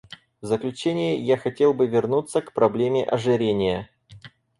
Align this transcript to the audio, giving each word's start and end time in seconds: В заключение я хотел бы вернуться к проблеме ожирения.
В 0.41 0.47
заключение 0.47 1.21
я 1.23 1.37
хотел 1.37 1.75
бы 1.75 1.85
вернуться 1.85 2.41
к 2.41 2.53
проблеме 2.53 3.03
ожирения. 3.05 3.87